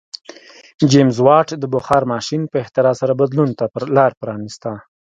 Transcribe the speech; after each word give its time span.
جېمز 0.91 1.17
واټ 1.25 1.47
د 1.61 1.63
بخار 1.73 2.03
ماشین 2.13 2.41
په 2.51 2.57
اختراع 2.63 2.93
سره 3.01 3.13
بدلون 3.21 3.49
ته 3.57 3.65
لار 3.95 4.11
پرانیسته. 4.21 4.71